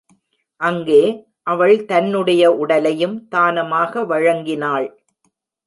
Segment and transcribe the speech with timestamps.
[0.61, 1.01] அங்கே,
[1.43, 4.89] அவள் தன்னுடைய உடலையும் தானமாக வழங்கினாள்.